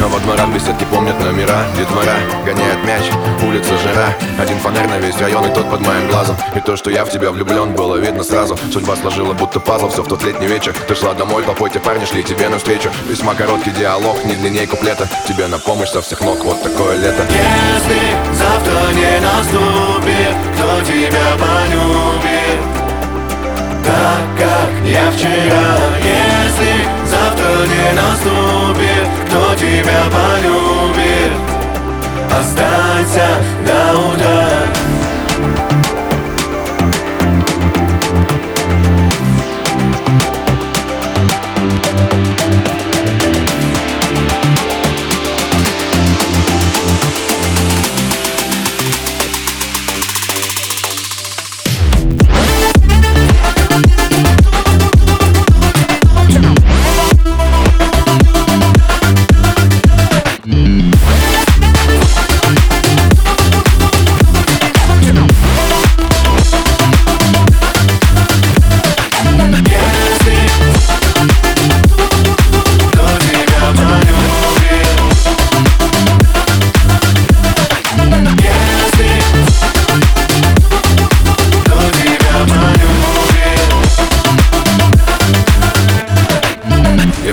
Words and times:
Но 0.00 0.08
во 0.08 0.18
дворах 0.18 0.48
беседки 0.48 0.84
помнят 0.84 1.18
номера 1.20 1.64
Детвора 1.78 2.16
гоняет 2.44 2.84
мяч, 2.84 3.02
улица 3.46 3.78
жара. 3.78 4.16
Один 4.40 4.58
фонарь 4.58 4.88
на 4.88 4.98
весь 4.98 5.16
район 5.18 5.46
и 5.46 5.54
тот 5.54 5.70
под 5.70 5.80
моим 5.80 6.08
глазом. 6.08 6.36
И 6.56 6.60
то, 6.60 6.76
что 6.76 6.90
я 6.90 7.04
в 7.04 7.10
тебя 7.10 7.30
влюблен, 7.30 7.72
было 7.72 7.96
видно 7.96 8.24
сразу. 8.24 8.58
Судьба 8.72 8.96
сложила 8.96 9.32
будто 9.32 9.60
пазл, 9.60 9.88
все 9.90 10.02
в 10.02 10.08
тот 10.08 10.24
летний 10.24 10.48
вечер. 10.48 10.74
Ты 10.88 10.96
шла 10.96 11.14
домой, 11.14 11.44
по 11.44 11.52
пойте 11.52 11.78
парни 11.78 12.04
шли 12.04 12.24
тебе 12.24 12.48
навстречу. 12.48 12.90
Весьма 13.08 13.34
короткий 13.34 13.70
диалог, 13.70 14.24
не 14.24 14.34
длинней 14.34 14.66
куплета. 14.66 15.08
Тебе 15.28 15.46
на 15.46 15.58
помощь 15.60 15.90
со 15.90 16.02
всех 16.02 16.20
ног, 16.22 16.44
вот 16.44 16.60
такое 16.64 16.96
лето. 16.96 17.24
Если 17.30 18.00
завтра 18.34 18.92
не 18.92 19.20
наступит, 19.20 20.36
кто 20.56 20.80
тебя 20.80 21.36
полюбит? 21.38 22.82
Так, 23.84 24.38
как 24.38 24.70
я 24.84 25.10
вчера 25.12 25.91
наступит, 27.94 29.08
кто 29.26 29.54
тебя 29.54 30.04
полюбит 30.10 30.61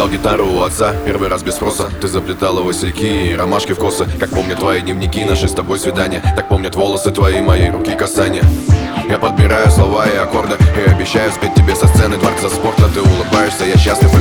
взял 0.00 0.08
гитару 0.08 0.46
у 0.46 0.62
отца, 0.62 0.94
первый 1.04 1.28
раз 1.28 1.42
без 1.42 1.56
спроса. 1.56 1.90
Ты 2.00 2.08
заплетала 2.08 2.62
васильки 2.62 3.04
и 3.04 3.34
ромашки 3.34 3.72
в 3.72 3.78
косы. 3.78 4.06
Как 4.18 4.30
помнят 4.30 4.58
твои 4.58 4.80
дневники, 4.80 5.22
наши 5.26 5.46
с 5.46 5.52
тобой 5.52 5.78
свидания. 5.78 6.22
Так 6.36 6.48
помнят 6.48 6.74
волосы 6.74 7.10
твои, 7.10 7.42
мои 7.42 7.68
руки 7.68 7.94
касания. 7.94 8.42
Я 9.10 9.18
подбираю 9.18 9.70
слова 9.70 10.06
и 10.06 10.16
аккорды 10.16 10.56
И 10.76 10.90
обещаю 10.90 11.32
спеть 11.32 11.54
тебе 11.54 11.74
со 11.74 11.86
сцены 11.88 12.16
дворца 12.16 12.48
спорта. 12.48 12.88
Ты 12.94 13.02
улыбаешься, 13.02 13.64
я 13.66 13.76
счастлив 13.76 14.14